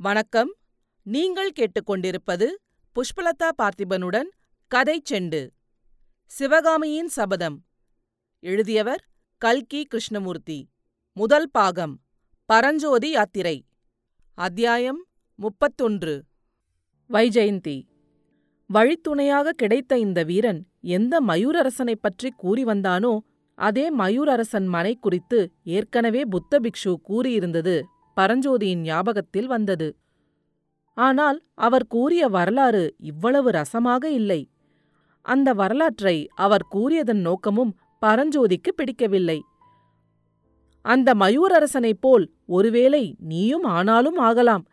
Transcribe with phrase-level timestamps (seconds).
[0.00, 0.54] வணக்கம்.
[1.02, 2.46] நீங்கள் கேட்டுக்கொண்டிருப்பது
[2.94, 4.28] புஷ்பலதா பார்த்திபனுடன்
[4.68, 5.50] கதை செண்டு.
[6.26, 7.64] சிவகாமியின் சபதம்.
[8.40, 9.08] எழுதியவர்
[9.38, 10.68] கல்கி கிருஷ்ணமூர்த்தி.
[11.12, 12.00] முதல் பாகம்.
[12.44, 13.66] பரஞ்சோதி யாத்திரை.
[14.34, 16.24] அத்தியாயம் முப்பத்தொன்று.
[17.08, 17.86] வைஜெயந்தி.
[18.74, 23.18] வழித்துணையாக கிடைத்த இந்த வீரன் எந்த மயூரரசனைப் பற்றி கூறி வந்தானோ
[23.54, 27.82] அதே மயூரரசன் மனை குறித்து ஏற்கனவே புத்த பிக்ஷு கூறியிருந்தது.
[28.18, 29.88] பரஞ்சோதியின் ஞாபகத்தில் வந்தது.
[30.96, 34.40] ஆனால் அவர் கூறிய வரலாறு இவ்வளவு ரசமாக இல்லை.
[35.22, 37.72] அந்த வரலாற்றை அவர் கூறியதன் நோக்கமும்
[38.06, 39.38] பரஞ்சோதிக்கு பிடிக்கவில்லை.
[40.84, 44.64] அந்த மயூரரசனைப் போல் ஒருவேளை நீயும் ஆனாலும் ஆகலாம்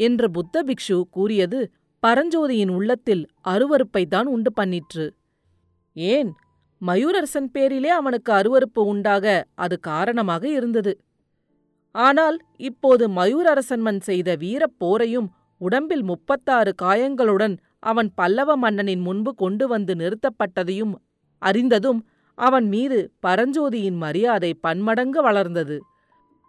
[0.00, 1.72] என்று புத்த பிக்ஷு கூறியது
[2.06, 5.06] பரஞ்சோதியின் உள்ளத்தில் அருவருப்பைத்தான் உண்டு பண்ணிற்று.
[5.92, 6.30] ஏன்?
[6.80, 9.24] மயூரரசன் பேரிலே அவனுக்கு அருவருப்பு உண்டாக
[9.54, 10.92] அது காரணமாக இருந்தது.
[11.94, 19.94] ஆனால் இப்போது மயூரரசன்மன் செய்த வீரப் போரையும் உடம்பில் முப்பத்தாறு காயங்களுடன் அவன் பல்லவ மன்னனின் முன்பு கொண்டு வந்து
[19.94, 20.94] நிறுத்தப்பட்டதையும்
[21.38, 22.00] அறிந்ததும்
[22.34, 25.76] அவன் மீது பரஞ்சோதியின் மரியாதை பன்மடங்கு வளர்ந்தது.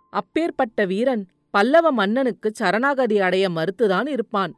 [0.10, 4.54] அப்பேற்பட்ட வீரன் பல்லவ மன்னனுக்கு சரணாகதி அடைய மறுத்துதான் இருப்பான்.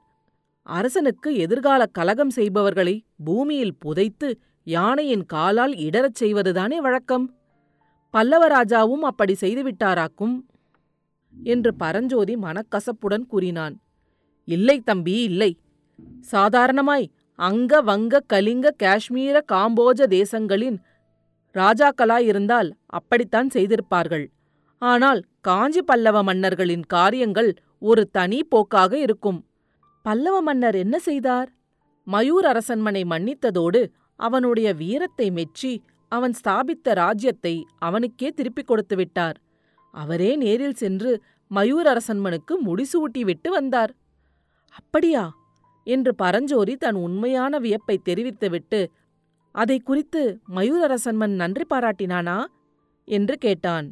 [0.67, 4.29] அரசனுக்கு எதிர்கால கலகம் செய்பவர்களை பூமியில் புதைத்து
[4.63, 7.25] யானையின் காலால் இடறச் செய்வதுதானே வழக்கம்?
[8.13, 10.35] பல்லவராஜாவும் அப்படி செய்துவிட்டாராக்கும்?
[11.33, 13.75] என்று பரஞ்சோதி மனக்கசப்புடன் கூறினான்.
[14.47, 15.51] இல்லை தம்பி இல்லை.
[16.19, 20.77] சாதாரணமாய் அங்க வங்க கலிங்க காஷ்மீர காம்போஜ தேசங்களின்
[21.55, 24.25] ராஜாக்களாயிருந்தால் அப்படித்தான் செய்திருப்பார்கள்.
[24.81, 29.39] ஆனால் காஞ்சி பல்லவ மன்னர்களின் காரியங்கள் ஒரு தனி போக்காக இருக்கும்.
[30.01, 31.49] பல்லவ மன்னர் என்ன செய்தார்?
[32.07, 33.81] மயூர் அரசன்மனை மன்னித்ததோடு
[34.19, 35.71] அவனுடைய வீரத்தை மெச்சி
[36.07, 39.37] அவன் ஸ்தாபித்த ராஜ்யத்தை அவனுக்கே திருப்பிக் கொடுத்து விட்டார்.
[39.93, 41.11] அவரே நேரில் சென்று
[41.51, 43.91] மயூர் அரசன்மனுக்கு முடிசூட்டி விட்டு வந்தார்.
[44.75, 45.23] அப்படியா
[45.87, 48.81] என்று பரஞ்சோரி தன் உண்மையான வியப்பை தெரிவித்துவிட்டு
[49.55, 50.21] அதை குறித்து
[50.55, 52.37] மயூரரசன்மன் நன்றி பாராட்டினானா
[53.07, 53.87] என்று கேட்டான்.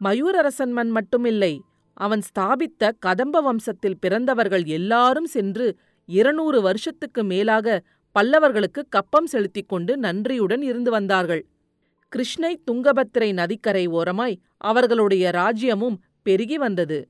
[0.00, 1.52] மயூரரசன்மன் மட்டுமில்லை
[1.96, 5.66] அவன் ஸ்தாபித்த கதம்ப வம்சத்தில் பிறந்தவர்கள் எல்லாரும் சென்று
[6.08, 7.82] இருநூறு வருஷத்துக்கு மேலாக
[8.14, 11.42] பல்லவர்களுக்கு கப்பம் செலுத்திக் கொண்டு நன்றியுடன் இருந்து வந்தார்கள்.
[12.08, 17.08] கிருஷ்ணை துங்கபத்திரை நதிக்கரை ஓரமாய் அவர்களுடைய ராஜ்யமும் பெருகி வந்தது.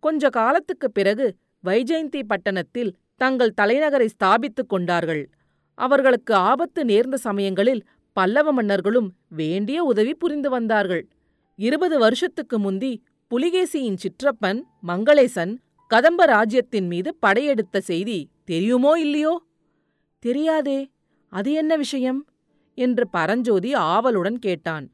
[0.00, 5.30] கொஞ்ச காலத்துக்குப் பிறகு வைஜெயந்தி பட்டணத்தில் தங்கள் தலைநகரை ஸ்தாபித்துக் கொண்டார்கள்.
[5.74, 11.08] அவர்களுக்கு ஆபத்து நேர்ந்த சமயங்களில் பல்லவ மன்னர்களும் வேண்டிய உதவி புரிந்து வந்தார்கள்.
[11.56, 15.56] இருபது வருஷத்துக்கு முந்தி புலிகேசியின் சிற்றப்பன் மங்களேசன்
[15.88, 19.42] கதம்ப ராஜ்யத்தின் மீது படையெடுத்த செய்தி தெரியுமோ இல்லையோ?
[20.18, 20.88] தெரியாதே
[21.28, 22.26] அது என்ன விஷயம்?
[22.76, 24.86] என்று பரஞ்சோதி ஆவலுடன் கேட்டான்.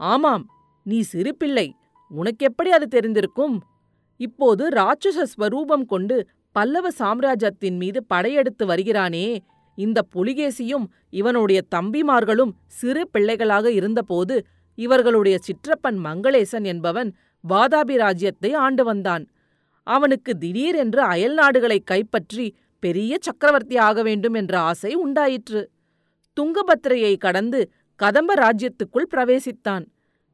[0.00, 0.44] ஆமாம்
[0.82, 1.74] நீ சிறு பிள்ளை
[2.10, 3.56] உனக்கெப்படி அது தெரிந்திருக்கும்?
[4.16, 6.16] இப்போது ராட்சச ஸ்வரூபம் கொண்டு
[6.52, 9.26] பல்லவ சாம்ராஜ்யத்தின் மீது படையெடுத்து வருகிறானே.
[9.78, 14.36] இந்த புலிகேசியும் இவனுடைய தம்பிமார்களும் சிறு பிள்ளைகளாக இருந்தபோது
[14.74, 17.10] இவர்களுடைய சிற்றப்பன் மங்களேசன் என்பவன்
[17.44, 19.24] வாதாபி ராஜ்யத்தை ஆண்டு வந்தான்.
[19.86, 22.46] அவனுக்கு திடீரென்று அயல்நாடுகளை கைப்பற்றி
[22.82, 25.62] பெரிய சக்கரவர்த்தி ஆக வேண்டும் என்ற ஆசை உண்டாயிற்று.
[26.38, 27.60] துங்கபத்திரையை கடந்து
[28.00, 29.84] கதம்ப ராஜ்யத்துக்குள் பிரவேசித்தான்.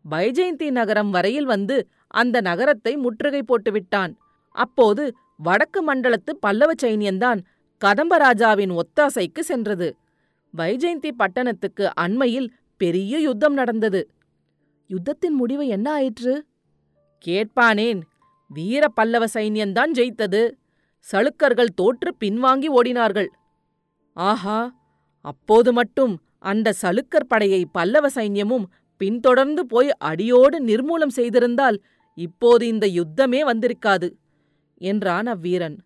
[0.04, 4.12] வைஜெயந்தி நகரம் வரையில் வந்து அந்த நகரத்தை முற்றுகை போட்டுவிட்டான்
[4.54, 5.04] அப்போது
[5.36, 7.40] வடக்கு மண்டலத்து பல்லவ சைனியந்தான்
[7.80, 9.88] கதம்பராஜாவின் ஒத்தாசைக்கு சென்றது.
[10.54, 14.00] வைஜெயந்தி பட்டணத்துக்கு அண்மையில் பெரிய யுத்தம் நடந்தது.
[14.90, 16.34] யுத்தத்தின் முடிவு என்ன ஆயிற்று?
[17.24, 18.00] கேட்பானேன்
[18.50, 20.42] வீர பல்லவ சைன்யந்தான் ஜெயித்தது.
[21.06, 23.28] சளுக்கர்கள் தோற்று பின்வாங்கி ஓடினார்கள்.
[24.12, 24.58] ஆஹா
[25.24, 31.78] அப்போது மட்டும் அந்த சளுக்கர் படையை பல்லவ சைன்யமும் பின்தொடர்ந்து போய் அடியோடு நிர்மூலம் செய்திருந்தால்
[32.18, 34.08] இப்போது இந்த யுத்தமே வந்திருக்காது
[34.80, 35.76] என்றான் அவ்வீரன்.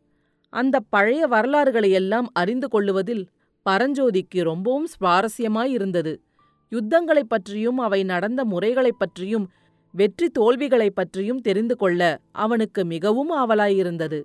[0.52, 3.24] அந்த பழைய வரலாறுகளையெல்லாம் அறிந்து கொள்ளுவதில்
[3.66, 6.12] பரஞ்சோதிக்கு ரொம்பவும் சுவாரஸ்யமாயிருந்தது
[6.72, 9.46] யுத்தங்களைப் பற்றியும் அவை நடந்த முறைகளைப் பற்றியும்
[9.94, 12.00] வெற்றி தோல்விகளைப் பற்றியும் தெரிந்து கொள்ள
[12.32, 14.20] அவனுக்கு மிகவும் ஆவலாயிருந்தது.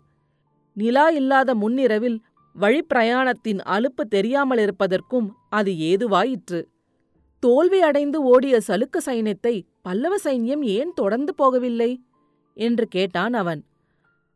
[0.77, 2.17] நிலா இல்லாத முன்னிரவில்
[2.61, 6.65] வழிப்பிரயாணத்தின் அலுப்பு தெரியாமலிருப்பதற்கும் அது ஏதுவாயிற்று.
[7.39, 12.01] தோல்வி அடைந்து ஓடிய சலுக்க சைன்யத்தை பல்லவ சைன்யம் ஏன் தொடர்ந்து போகவில்லை?
[12.53, 13.65] என்று கேட்டான் அவன்.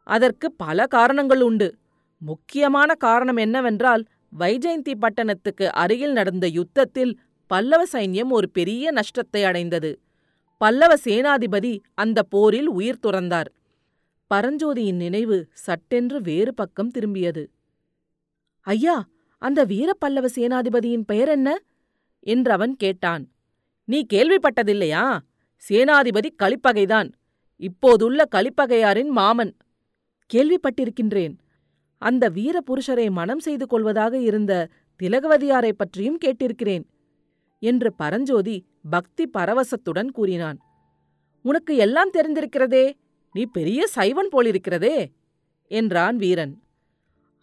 [0.03, 1.77] அதற்கு பல காரணங்கள் உண்டு.
[2.17, 4.03] முக்கியமான காரணம் என்னவென்றால்
[4.39, 9.99] வைஜெயந்தி பட்டணத்துக்கு அருகில் நடந்த யுத்தத்தில் பல்லவ சைன்யம் ஒரு பெரிய நஷ்டத்தை அடைந்தது.
[10.57, 13.49] பல்லவ சேனாதிபதி அந்த போரில் உயிர் துறந்தார்.
[14.31, 17.43] பரஞ்சோதியின் நினைவு சட்டென்று வேறு பக்கம் திரும்பியது.
[18.67, 21.63] ஐயா அந்த வீரப்பல்லவ சேனாதிபதியின் பெயர் என்ன?
[22.19, 23.31] என்று அவன் கேட்டான்.
[23.85, 25.19] நீ கேள்விப்பட்டதில்லையா?
[25.69, 27.11] சேனாதிபதி கலிப்பகைதான்.
[27.55, 29.55] இப்போதுள்ள கலிப்பகையாரின் மாமன்.
[30.33, 31.37] கேள்விப்பட்டிருக்கின்றேன்.
[31.97, 34.69] அந்த வீர புருஷரை மனம் செய்து கொள்வதாக இருந்த
[35.03, 36.83] திலகவதியாரைப் பற்றியும் கேட்டிருக்கிறேன்
[37.59, 40.59] என்று பரஞ்சோதி பக்தி பரவசத்துடன் கூறினான்.
[41.41, 42.93] உனக்கு எல்லாம் தெரிந்திருக்கிறதே?
[43.33, 45.11] நீ பெரிய சைவன் போலிருக்கிறதே?
[45.67, 46.63] என்றான் வீரன்.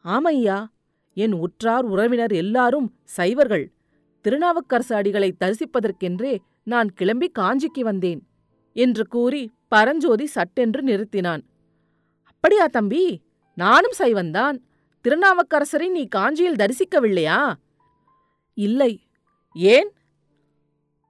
[0.05, 0.67] ஆமையா
[1.15, 3.73] என் உற்றார் உறவினர் எல்லாரும் சைவர்கள்.
[4.21, 8.27] திருநாவுக்கரசு அடிகளை தரிசிப்பதற்கென்றே நான் கிளம்பி காஞ்சிக்கு வந்தேன்
[8.73, 11.43] என்று கூறி பரஞ்சோதி சட்டென்று நிறுத்தினான்.
[12.25, 13.23] அப்படியா தம்பி
[13.55, 14.59] நானும் சைவன்தான்
[15.05, 17.53] திருநாவுக்கரசரை நீ காஞ்சியில் தரிசிக்கவில்லையா?
[18.55, 19.07] இல்லை.
[19.55, 19.91] ஏன்?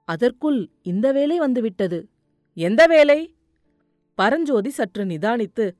[0.05, 2.09] அதற்குள் இந்த வேலை வந்துவிட்டது.
[2.53, 3.35] எந்த வேலை?
[4.15, 5.71] பரஞ்சோதி சற்று நிதானித்து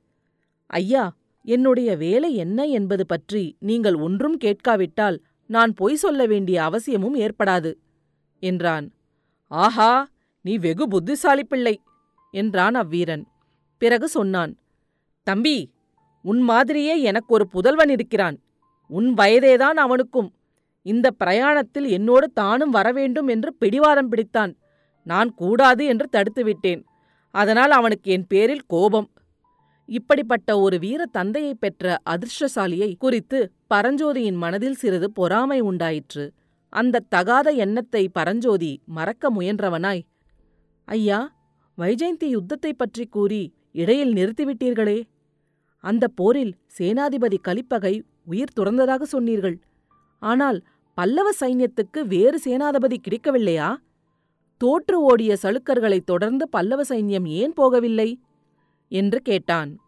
[0.66, 1.15] ஐயா
[1.46, 5.16] என்னுடைய வேலை என்ன என்பது பற்றி நீங்கள் ஒன்றும் கேட்காவிட்டால்
[5.50, 7.72] நான் பொய் சொல்ல வேண்டிய அவசியமும் ஏற்படாது
[8.42, 8.86] என்றான்.
[9.50, 9.92] ஆஹா
[10.40, 11.74] நீ வெகு புத்திசாலி பிள்ளை
[12.34, 13.24] என்றான் அவ்வீரன்.
[13.82, 14.52] பிறகு சொன்னான்
[15.26, 15.58] தம்பி
[16.24, 18.36] உன் மாதிரியே எனக்கு ஒரு புதல்வன் இருக்கிறான்.
[18.90, 20.30] உன் வயதேதான் அவனுக்கும்.
[20.86, 24.52] இந்த பிரயாணத்தில் என்னோடு தானும் வரவேண்டும் என்று பிடிவாதம் பிடித்தான்.
[25.06, 26.82] நான் கூடாது என்று தடுத்துவிட்டேன்.
[27.34, 29.08] அதனால் அவனுக்கு என் பேரில் கோபம்.
[29.88, 36.32] இப்படிப்பட்ட ஒரு வீர தந்தையைப் பெற்ற அதிர்ஷ்டசாலியை குறித்து பரஞ்சோதியின் மனதில் சிறிது பொறாமை உண்டாயிற்று.
[36.68, 40.02] அந்த தகாத எண்ணத்தை பரஞ்சோதி மறக்க முயன்றவனாய்
[40.84, 41.34] ஐயா
[41.78, 45.02] வைஜெயந்தி யுத்தத்தைப் பற்றி கூறி இடையில் நிறுத்திவிட்டீர்களே.
[45.78, 49.58] அந்த போரில் சேனாதிபதி கலிப்பகை உயிர் துறந்ததாக சொன்னீர்கள்.
[50.18, 50.62] ஆனால்
[50.94, 53.76] பல்லவ சைன்யத்துக்கு வேறு சேனாதிபதி கிடைக்கவில்லையா?
[54.56, 58.16] தோற்று ஓடிய சளுக்கர்களைத் தொடர்ந்து பல்லவ சைன்யம் ஏன் போகவில்லை?
[58.88, 59.80] என்று கேட்டான்.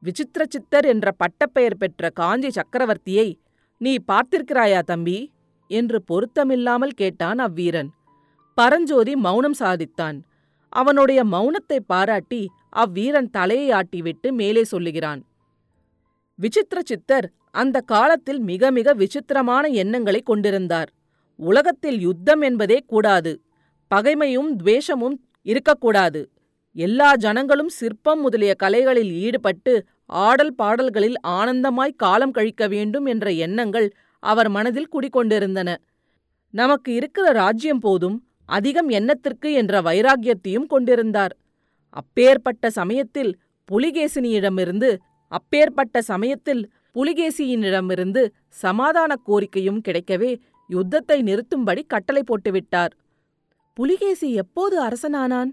[0.00, 3.38] விசித்திர சித்தர் என்ற பட்டப்பெயர் பெற்ற காஞ்சி சக்கரவர்த்தியை
[3.78, 5.32] நீ பார்த்திருக்கிறாயா தம்பி?
[5.70, 7.88] என்று பொருத்தமில்லாமல் கேட்டான் அவ்வீரன்.
[8.54, 10.20] பரஞ்சோதி மௌனம் சாதித்தான்.
[10.68, 15.20] அவனுடைய மௌனத்தை பாராட்டி அவ்வீரன் தலையை ஆட்டிவிட்டு மேலே சொல்லுகிறான்.
[16.34, 20.90] விசித்திர சித்தர் அந்த காலத்தில் மிக மிக விசித்திரமான எண்ணங்களை கொண்டிருந்தார்.
[21.36, 23.32] உலகத்தில் யுத்தம் என்பதே கூடாது.
[23.90, 26.30] பகைமையும் துவேஷமும் இருக்கக்கூடாது.
[26.78, 29.72] எல்லா ஜனங்களும் சிற்பம் முதலிய கலைகளில் ஈடுபட்டு
[30.26, 33.88] ஆடல் பாடல்களில் ஆனந்தமாய் காலம் கழிக்க வேண்டும் என்ற எண்ணங்கள்
[34.22, 35.70] அவர் மனதில் குடிகொண்டிருந்தன.
[36.54, 41.34] நமக்கு இருக்கிற ராஜ்யம் போதும் அதிகம் எண்ணத்திற்கு என்ற வைராக்கியத்தையும் கொண்டிருந்தார்.
[41.96, 43.32] அப்பேற்பட்ட சமயத்தில்
[43.68, 44.90] புலிகேசினியிடமிருந்து
[45.32, 46.62] அப்பேற்பட்ட சமயத்தில்
[46.94, 50.30] புலிகேசியினிடமிருந்து சமாதான கோரிக்கையும் கிடைக்கவே
[50.70, 52.92] யுத்தத்தை நிறுத்தும்படி கட்டளை போட்டுவிட்டார்.
[53.76, 55.50] புலிகேசி எப்போது அரசனானான்?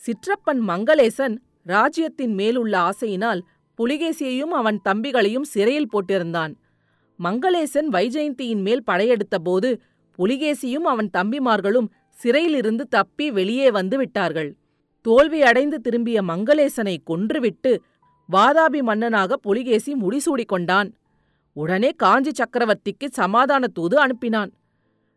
[0.00, 3.40] சிற்றப்பன் மங்களேசன் ராஜ்யத்தின் மேலுள்ள ஆசையினால்
[3.78, 6.52] புலிகேசியையும் அவன் தம்பிகளையும் சிறையில் போட்டிருந்தான்.
[7.18, 9.70] மங்களேசன் வைஜெயந்தியின் மேல் படையெடுத்தபோது
[10.18, 14.50] புலிகேசியும் அவன் தம்பிமார்களும் சிறையிலிருந்து தப்பி வெளியே வந்து விட்டார்கள்.
[15.04, 17.72] தோல்வியடைந்து திரும்பிய மங்களேசனை கொன்றுவிட்டு
[18.32, 20.90] வாதாபி மன்னனாக புலிகேசி முடிசூடிக் கொண்டான்.
[21.56, 24.50] உடனே காஞ்சி சக்கரவர்த்திக்கு சமாதான தூது அனுப்பினான்.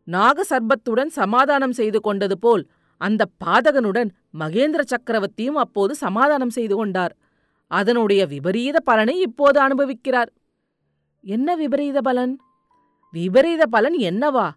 [0.08, 2.64] நாகசர்பத்துடன் சமாதானம் செய்து கொண்டது போல்
[2.98, 4.10] அந்த பாதகனுடன்
[4.40, 7.16] மகேந்திர சக்கரவர்த்தியும் அப்போது சமாதானம் செய்து கொண்டார்.
[7.68, 10.28] அதனுடைய விபரீத பலனை இப்போது அனுபவிக்கிறார்.
[11.22, 12.40] என்ன விபரீத பலன்?
[13.12, 14.50] விபரீத பலன் என்னவா?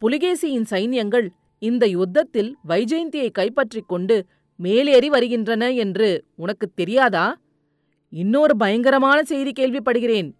[0.00, 1.28] புலிகேசியின் சைன்யங்கள்
[1.58, 4.26] இந்த யுத்தத்தில் வைஜெயந்தியை கைப்பற்றிக் கொண்டு
[4.56, 7.36] மேலேறி வருகின்றன என்று உனக்குத் தெரியாதா?
[8.10, 10.32] இன்னொரு பயங்கரமான செய்தி கேள்விப்படுகிறேன்.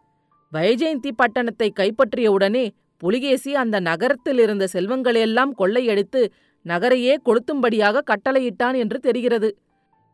[0.53, 6.32] வைஜெயந்தி பட்டணத்தை கைப்பற்றியவுடனே புலிகேசி அந்த நகரத்தில் இருந்த செல்வங்களையெல்லாம் கொள்ளையடித்து
[6.64, 9.58] நகரையே கொளுத்தும்படியாக கட்டளையிட்டான் என்று தெரிகிறது.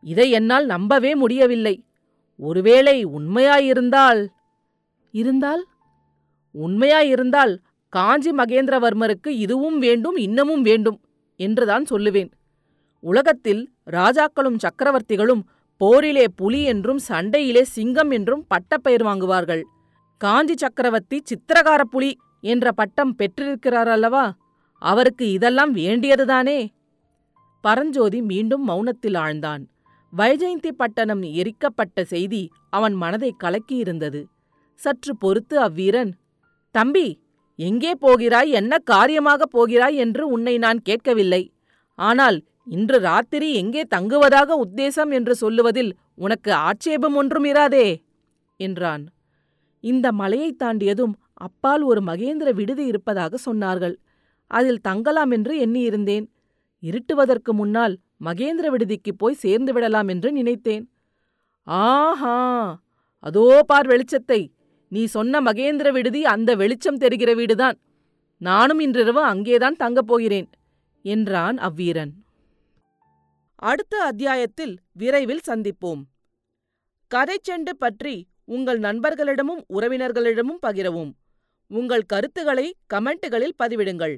[0.01, 1.83] இதை என்னால் நம்பவே முடியவில்லை.
[2.35, 4.27] ஒருவேளை உண்மையாயிருந்தால்?
[5.11, 5.63] இருந்தால்?
[6.55, 7.57] உண்மையாயிருந்தால்
[7.89, 10.99] காஞ்சி மகேந்திரவர்மருக்கு இதுவும் வேண்டும் இன்னமும் வேண்டும்
[11.35, 12.31] என்றுதான் சொல்லுவேன்.
[12.99, 15.43] உலகத்தில் ராஜாக்களும் சக்கரவர்த்திகளும்
[15.77, 19.63] போரிலே புலி என்றும் சண்டையிலே சிங்கம் என்றும் பட்டப்பெயர் வாங்குவார்கள்.
[20.17, 24.33] காஞ்சி சக்கரவர்த்தி சித்திரகார புலி என்ற பட்டம் பெற்றிருக்கிறார் அல்லவா
[24.81, 26.59] அவருக்கு இதெல்லாம் வேண்டியதுதானே?
[27.61, 29.63] பரஞ்சோதி மீண்டும் மௌனத்தில் ஆழ்ந்தான்.
[30.17, 34.23] வைஜெயந்தி பட்டணம் எரிக்கப்பட்ட செய்தி அவன் மனதை கலக்கியிருந்தது.
[34.75, 36.11] சற்று பொறுத்து அவ்வீரன்
[36.71, 37.19] தம்பி
[37.55, 38.51] எங்கே போகிறாய்?
[38.51, 41.51] என்ன காரியமாகப் போகிறாய் என்று உன்னை நான் கேட்கவில்லை.
[41.95, 48.03] ஆனால் இன்று ராத்திரி எங்கே தங்குவதாக உத்தேசம் என்று சொல்லுவதில் உனக்கு ஆட்சேபம் ஒன்றும் இராதே
[48.57, 49.03] என்றான்.
[49.79, 53.95] இந்த மலையைத் தாண்டியதும் அப்பால் ஒரு மகேந்திர விடுதி இருப்பதாக சொன்னார்கள்.
[54.47, 56.25] அதில் தங்கலாம் என்று எண்ணியிருந்தேன்.
[56.79, 60.89] இருட்டுவதற்கு முன்னால் மகேந்திர விடுதிக்குப் போய் சேர்ந்து விடலாம் என்று நினைத்தேன்.
[61.63, 62.37] ஆஹா!
[63.19, 64.49] அதோ பார் வெளிச்சத்தை.
[64.87, 67.77] நீ சொன்ன மகேந்திர விடுதி அந்த வெளிச்சம் தெரிகிற வீடுதான்.
[68.37, 70.49] நானும் இன்றிரவு அங்கேதான் தங்கப் போகிறேன்
[71.01, 72.11] என்றான் அவ்வீரன்.
[73.55, 76.01] அடுத்த அத்தியாயத்தில் விரைவில் சந்திப்போம்.
[77.15, 81.11] கதைச்செண்டு பற்றி உங்கள் நண்பர்களிடமும் உறவினர்களிடமும் பகிரவும்.
[81.67, 84.17] உங்கள் கருத்துக்களை கமெண்ட்டுகளில் பதிவிடுங்கள்.